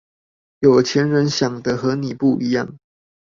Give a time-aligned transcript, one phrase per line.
[0.61, 2.67] 有錢人想的和你不一樣